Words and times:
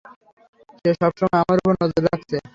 সে 0.79 0.91
সবসময় 1.01 1.39
আমার 1.41 1.57
উপর 1.61 1.73
নজর 1.81 2.01
রাখছে। 2.07 2.37